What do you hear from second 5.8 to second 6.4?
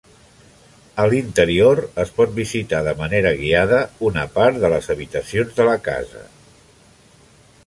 casa.